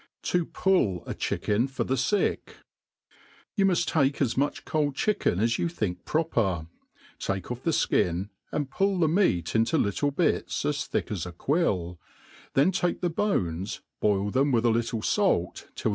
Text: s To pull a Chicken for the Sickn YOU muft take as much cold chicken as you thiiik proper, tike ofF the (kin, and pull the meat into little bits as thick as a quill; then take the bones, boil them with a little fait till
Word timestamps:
s 0.23 0.29
To 0.31 0.45
pull 0.47 1.03
a 1.05 1.13
Chicken 1.13 1.67
for 1.67 1.83
the 1.83 1.93
Sickn 1.93 2.55
YOU 3.55 3.65
muft 3.65 3.85
take 3.85 4.19
as 4.19 4.35
much 4.35 4.65
cold 4.65 4.95
chicken 4.95 5.39
as 5.39 5.59
you 5.59 5.67
thiiik 5.67 6.05
proper, 6.05 6.65
tike 7.19 7.51
ofF 7.51 7.61
the 7.61 7.87
(kin, 7.87 8.31
and 8.51 8.71
pull 8.71 8.97
the 8.97 9.07
meat 9.07 9.53
into 9.53 9.77
little 9.77 10.09
bits 10.09 10.65
as 10.65 10.87
thick 10.87 11.11
as 11.11 11.27
a 11.27 11.31
quill; 11.31 11.99
then 12.55 12.71
take 12.71 13.01
the 13.01 13.11
bones, 13.11 13.81
boil 13.99 14.31
them 14.31 14.51
with 14.51 14.65
a 14.65 14.71
little 14.71 15.03
fait 15.03 15.67
till 15.75 15.89